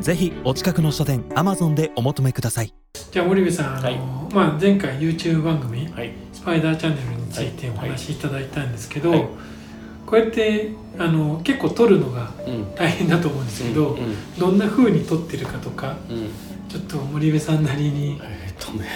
[0.00, 2.74] ぜひお近くの書店 Amazon でお求めください。
[3.12, 3.94] じゃあ森部さん、はい。
[3.94, 6.12] あのまあ、前回 YouTube 番組、はい。
[6.32, 9.20] スパイダーチャンネルについてお話しいただいたんですけど、はい。
[10.06, 12.74] こうやってあの結構撮るのがうん。
[12.74, 16.16] 大変だと思うんですけど、うんどんな風に撮ってるかとかうん。
[16.16, 16.30] うん
[16.66, 18.88] ちょっと森部さんなりに、えっとね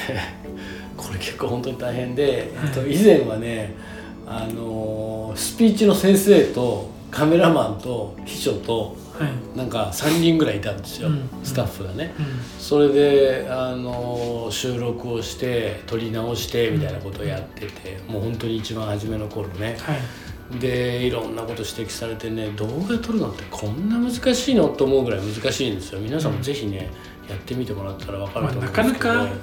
[0.96, 2.68] これ結構本当に大変で、はい。
[2.68, 3.76] えっと、以前はね
[4.26, 9.07] あのスピーチの先生とカメラマンと秘書とはい
[9.56, 11.28] なんか3人ぐらいいたんですよ、うん。
[11.42, 12.14] スタッフがね。
[12.18, 12.24] うん。
[12.58, 19.76] それであの収録をして撮り直してみたいなことをやってて、もう本当に一番初めの頃ね。
[19.80, 20.58] はい。
[20.58, 26.00] でいろんなこと指摘されてね動画撮るのってこんな難しいのと思うぐらい難しいんですよ。
[26.00, 26.90] 皆さんもぜひね
[27.28, 29.34] やってみてもらったら分かると思うんですけど、まあなかなか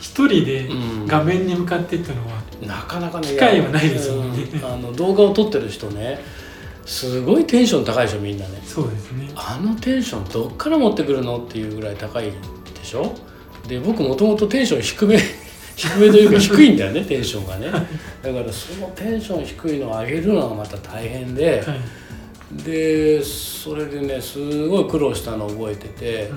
[0.00, 1.06] 一人でうん。
[1.06, 4.42] 画面に向かってっていうのは、なかなかね機会はないですもんね。
[4.42, 4.64] うん。
[4.64, 6.18] あの動画を撮ってる人ね
[6.86, 8.60] すごいテンション高いでしょみんなね。
[8.64, 9.30] そうですね。
[9.34, 12.32] あのテンションどっから持ってくるのっていうぐらい高いで
[12.82, 13.14] しょ？
[13.66, 15.18] で僕もともとテンション低め
[15.76, 17.66] 低めというか低いんだよね テンションがね。
[17.70, 26.30] だからそのテンション低いのを上げるのがまた大変で、はい、でそれでねすごい苦労したのを覚えてて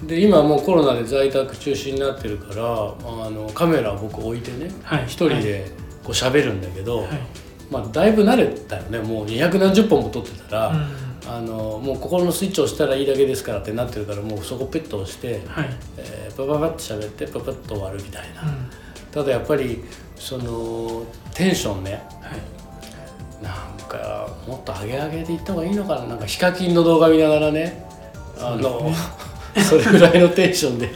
[0.00, 0.06] う、ん。
[0.06, 5.04] で今もうコロナで在宅中止になってるからあのカメラを僕置いてねはい。
[5.06, 5.70] 一、人で
[6.02, 7.08] こう喋るんだけど、はい
[7.70, 8.98] まあ、だいぶ慣れたよね。
[8.98, 10.86] もう200何十本も撮ってたら、うん。
[11.28, 15.70] あのもう心のスイッチを押したらいいだけですからってなってるからもうそこペット押して、はい。
[15.96, 18.70] えーパパパッと喋ってパパッと終わるみたいな、うん。
[19.12, 19.84] ただやっぱり
[20.16, 21.04] その
[21.34, 22.02] テンションね。
[22.20, 23.42] はい。
[23.42, 26.04] なんかもっと上げ上げでいった方がいいのかな。
[26.06, 27.84] なんかヒカキンの動画見ながらね。
[28.38, 28.90] あの
[29.62, 30.86] それぐらいのテンションで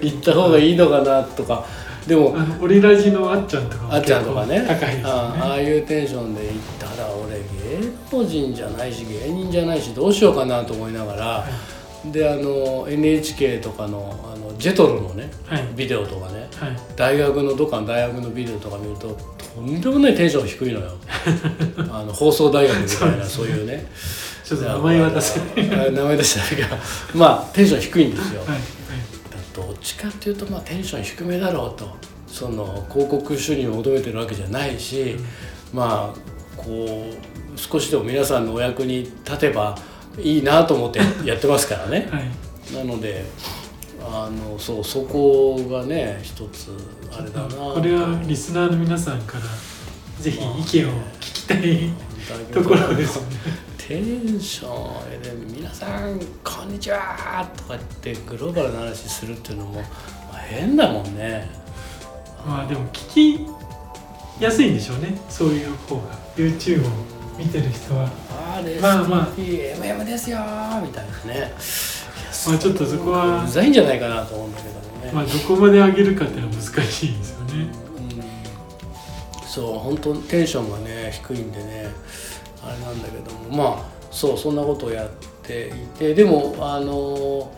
[0.00, 1.66] いった方がいいのかなとか
[2.06, 4.64] でもあのオリラジのあっちゃんとかもあっちゃんとかね。
[4.66, 7.38] 高いですよああいうテンションで行ったら俺
[7.80, 11.44] 芸能人じゃないし芸人じゃないしどうしようかなと思いながら、
[12.12, 15.66] であの NHK とかのあのジェトロのねはい。
[15.74, 16.76] ビデオとかねはい。
[16.94, 19.16] 大学のどっかの大学のビデオとか見ると
[19.54, 20.92] とんでもないテンション低いのよ。
[21.90, 23.86] あの放送大学みたいなそそういうね。
[24.44, 25.44] ちょっと名前は出せな
[25.84, 25.88] い。
[25.88, 26.80] あ名前出してないけど
[27.14, 28.75] まあテンション低いんですよ、はいはい
[29.56, 32.16] どっちかっていうとまあテンション低めだろうと。
[32.26, 35.16] その広告収入を求めてるわけじゃないし、
[35.72, 37.06] まあこ
[37.54, 39.74] う少しでも皆さんのお役に立てば
[40.18, 42.08] いいなと思ってやってますからね。
[42.12, 42.30] はい。
[42.74, 43.24] なので
[44.02, 46.72] あのそうそこがね一つ
[47.10, 47.48] あれだな。
[47.48, 49.44] これはリスナーの皆さんから
[50.20, 51.90] ぜひ意見を聞きたい
[52.52, 53.26] ところですね
[53.86, 55.22] テンション。
[55.22, 57.48] で皆さんこんにちは。
[57.56, 59.80] とか言ってグローバルな話するっていうのも、ま
[60.32, 61.48] あ、変だもんね。
[62.44, 65.16] まあでも聞きやすいんでしょうね。
[65.28, 66.02] そういう方が。
[66.36, 66.90] YouTube を
[67.38, 68.10] 見てる人は。
[68.56, 69.28] あれ、まあまあ。
[69.36, 71.52] MM ですよーみたいなね。
[72.48, 73.44] まあちょっとそこは。
[73.44, 77.68] うざいんじゃないかなと思うんだけどもね、まあどこまで上げるかっていうのは難しいですよね。
[79.42, 79.46] うん。
[79.46, 81.94] そう本当テンションがね低いんでね
[82.66, 85.10] あれなんだけどもまあそうそんなことをやっ
[85.42, 87.52] ていてでもあの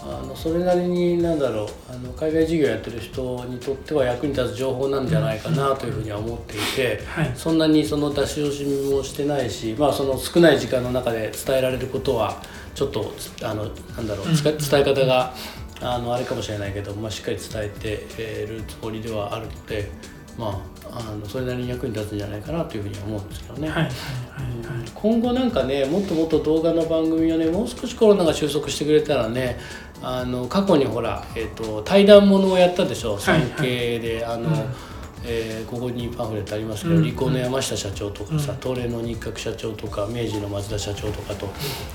[0.00, 7.32] あのそれなりになんだろうあの海外事業やってる人にとっては役に立つ情報なんじゃないかなというふうには思っていて、はい。
[7.34, 12.40] そんなにその出し惜しみもしてないし、まあ、その少ない時間の中で伝えられることは
[12.74, 13.12] ちょっと
[13.42, 13.64] あの
[13.96, 15.34] なんだろう伝え方が
[15.80, 19.90] あのあれかもしれないけど、まあ、しっかり伝えてえーるつもりではあるので、
[20.38, 23.68] まあ、あのそれなりに役に立つんじゃないかなというふうには思うんですけどね。
[23.68, 23.92] はいはいはい
[24.94, 29.58] 今後なんかねもっともっと動画の番組をねもう少しコロナが収束してくれたらね
[30.02, 33.16] あの過去にほら、えー、と対談ものをやったでしょ。
[33.16, 33.20] い。
[33.20, 34.88] 産経で、あの、うん
[35.24, 37.02] えーここにパンフレットありますけど、うん。
[37.02, 38.58] リコーの山下社長とかさ、うん。
[38.60, 41.48] 東レの日覚社長とか明治の松田社長とかと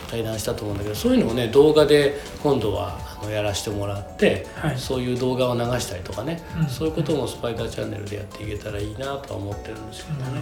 [0.10, 4.78] 対談したと思うんだけどそういうのをね動画で今度はあのやらせてもらって、はい。
[4.78, 6.68] そういう動画を流したりとかね、うん。
[6.68, 10.42] そういうこともスパイダーチャンネルでやっていけたらいいなとは思ってるんですけどね。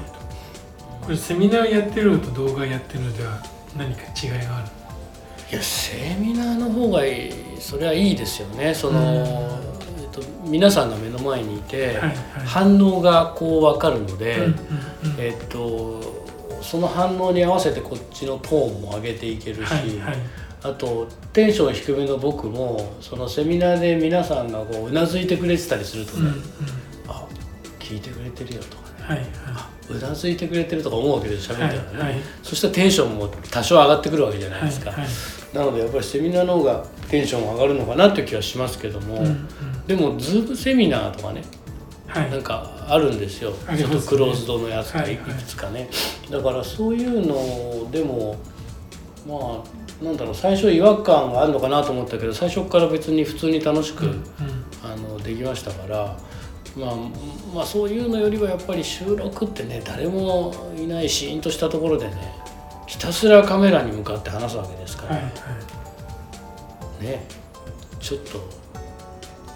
[1.01, 3.41] これセミナーやってるのと動画やってるのでは
[3.77, 4.67] 何か違いがある？
[5.51, 8.73] いやセミナーの方がいいそれはいいですよね。
[8.73, 9.59] その、
[10.51, 12.15] 皆さんが目の前にいて、はいはい。
[12.45, 14.55] 反応がこう分かるので、うんうんうん。
[15.17, 16.21] えっと
[16.61, 20.17] その反応に合わせてこっちのトーンも上げていけるし、はいはい。
[20.63, 26.41] あとテンション低めの僕もそのセミナーで皆さんがこううなずいてくれてたりするとね、うんうん。
[27.07, 27.25] あ
[27.79, 35.09] 聞いてくれてるよとかねはいはあうなずいてくれてるとか思うわけで喋っていたらね、はいそしたらテンションも多少上がってくるわけじゃないですか、はいはい
[35.53, 39.47] なのでやっぱりセミナーの方がテンション上がるのかなっていう気はしますけども、うんうん。
[39.85, 41.43] でもズームセミナーとかね
[42.07, 42.31] はい。
[42.31, 45.33] なんかあるんですよ、ちょっとクローズドのやつがいはいはい。
[45.33, 45.89] くつかね、
[46.29, 48.37] だからそういうのでも
[49.27, 54.23] まあなんだろう最初違和感があるのかなと思ったけど最初から別に普通に楽しく、うんうん。
[54.83, 56.17] あのできましたから、
[56.75, 56.95] まあ、
[57.53, 62.15] まあそういうのよりはやっぱり収録ってね誰もいないシーンとしたところでね
[62.87, 65.29] ひたすらカメラに向かって話すわけですから、はいは
[67.01, 67.03] い。
[67.03, 67.25] ね
[67.99, 68.39] ちょっと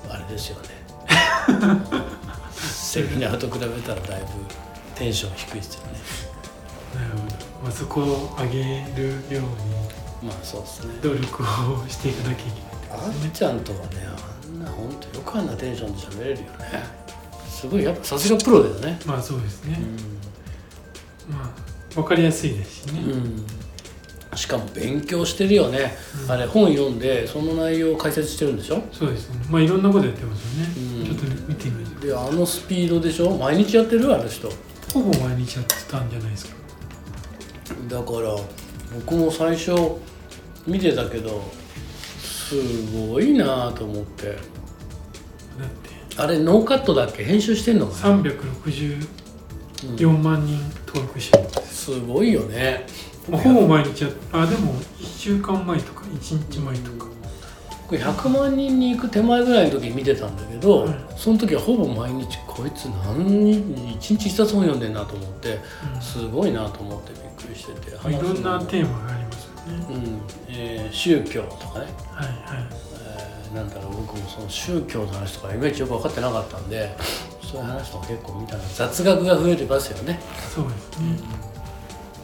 [0.10, 0.70] あれですよね。
[2.52, 4.28] セミナーと比べたらだいぶ
[4.96, 6.00] テンション低いですよね。
[6.96, 7.24] なるほど、
[7.64, 9.42] まあ、そこを上げるよ
[10.22, 10.94] うまあそうですね。
[10.96, 13.86] に努力をしていかなきゃいけないあっちゃんとはね
[14.46, 17.05] あんな本当よくあんなテンションで喋れるよね
[17.56, 19.00] すごいやっぱさすがプロだよね。
[19.06, 19.80] まあそうですね、
[21.30, 23.46] うまあ分かりやすいですしね、ん、うん、
[24.36, 26.32] しかも勉強してるよね、うん。
[26.32, 28.84] あれ本読んでその内容を解説してるんでしょ？
[28.92, 29.46] そうですね。
[29.50, 31.06] まあいろんなことやってますよね、うん。
[31.06, 33.38] ちょっと見てみるであのスピードでしょ？
[33.38, 34.14] 毎日やってる？
[34.14, 34.50] あの人。
[34.94, 36.56] ほぼ毎日やってたんじゃないですか。
[37.88, 38.36] だから
[38.94, 39.72] 僕も最初
[40.68, 41.42] 見てたけど
[42.20, 42.56] す
[43.10, 44.28] ごいなと思って。
[44.28, 44.32] だ
[45.66, 47.24] ってあれノーカットだっけ？
[47.24, 51.44] 編集してんのかな、364万人登録してる。
[51.44, 52.86] んです、すごいよね。
[53.30, 57.06] まあ、ほぼ毎日やっあでも1週間前とか1日前とか。
[57.88, 60.96] 僕100万人に行く手前ぐらいの時に見てたんだけど、はい。
[61.16, 65.60] その時はほぼ毎日こいつ何人一日一冊本読んでんなと思って
[66.02, 70.22] すごいなと思ってびっくりしててまあいろんな話テーマがありますよね、うん。
[70.50, 72.68] えー宗教とかね、はいはい。
[73.02, 76.94] えーなんだろう僕もその宗教の話とかいまいちよく分かってなかったんで
[77.42, 80.20] そういう話とか結構見たら雑学が増えてますよね。
[80.54, 81.20] そうですね、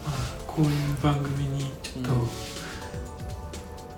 [0.04, 2.28] まあ、こういう番組にちょっと、うん。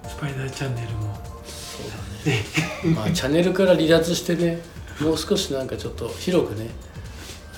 [0.08, 1.14] スパイダーチャンネルも。
[1.44, 2.44] そうだね。
[2.94, 4.60] まあチャンネルから離脱してね、
[5.00, 6.68] もう少しなんかちょっと広くね、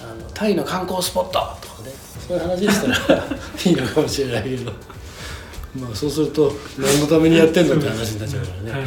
[0.00, 1.90] あのタイの観光スポットとかね、
[2.26, 3.24] そういう話でしたら
[3.64, 4.72] いいのかもしれないけど、
[5.80, 8.70] まあそうすると何のためにやってんのって話になっちゃうからね。
[8.72, 8.80] はい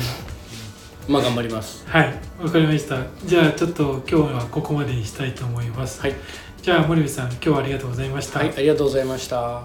[1.07, 1.83] まあ頑張ります。
[1.87, 2.97] はい、わかりました。
[3.25, 6.01] じゃあちょっと今日はここまでにしたいと思います。
[6.01, 6.13] はい、
[6.61, 8.39] じゃあ森部さん、今日はありがとうございました。
[8.39, 9.63] はい、ありがとうございました。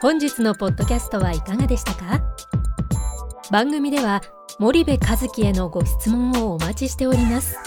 [0.00, 2.22] 本日のポッドキャストはいかがでしたか？
[3.50, 4.22] 番組では
[4.58, 7.58] 森部和樹へのご質問をお待ちしております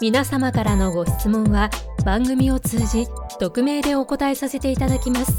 [0.00, 1.70] 皆様からのご質問は
[2.04, 3.06] 番組を通じ
[3.38, 5.38] 匿名でお答えさせていただきます